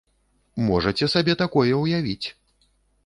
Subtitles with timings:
[0.69, 2.27] Можаце сабе такое ўявіць!